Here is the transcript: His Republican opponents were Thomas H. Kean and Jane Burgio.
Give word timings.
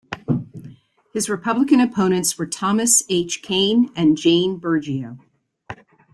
His 1.13 1.29
Republican 1.29 1.79
opponents 1.79 2.35
were 2.35 2.47
Thomas 2.47 3.03
H. 3.07 3.43
Kean 3.43 3.91
and 3.95 4.17
Jane 4.17 4.59
Burgio. 4.59 5.19